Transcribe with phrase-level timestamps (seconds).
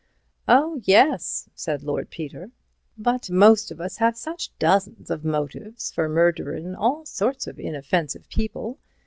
[0.47, 2.49] "Oh, yes," said Lord Peter,
[2.97, 8.27] "but most of us have such dozens of motives for murderin' all sorts of inoffensive
[8.27, 8.79] people.